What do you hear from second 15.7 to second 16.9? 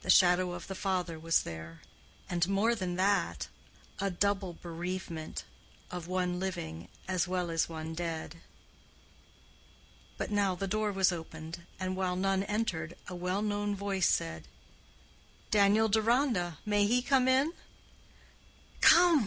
Deronda—may